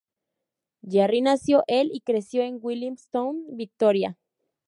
[0.81, 4.17] Jarry nació el y creció en Williamstown, Victoria.